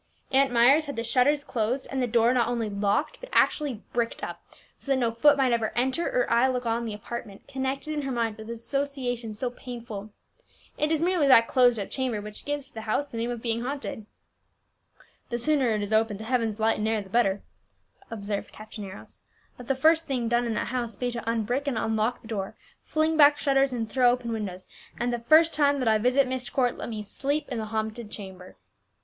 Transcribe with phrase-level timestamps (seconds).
[0.31, 4.23] "Aunt Myers had the shutters closed, and the door not only locked, but actually bricked
[4.23, 4.41] up,
[4.79, 8.01] so that no foot might ever enter or eye look on the apartment connected in
[8.01, 10.09] her mind with associations so painful.
[10.75, 13.43] It is merely that closed up chamber which gives to the house the name of
[13.43, 14.07] being haunted."
[15.29, 17.43] "The sooner it is opened to heaven's light and air the better,"
[18.09, 19.21] observed Captain Arrows.
[19.59, 22.55] "Let the first thing done in that house be to unbrick and unlock the door,
[22.83, 24.65] fling back shutters and throw open windows,
[24.99, 28.09] and the first time that I visit Myst Court let me sleep in the haunted
[28.09, 28.57] chamber."